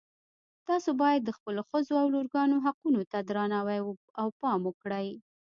تاسو 0.67 0.89
باید 1.01 1.21
د 1.25 1.29
خپلو 1.37 1.61
ښځو 1.69 1.93
او 2.01 2.07
لورګانو 2.13 2.63
حقونو 2.65 3.01
ته 3.11 3.17
درناوی 3.29 3.79
او 4.21 4.27
پام 4.39 4.59
وکړئ 4.65 5.07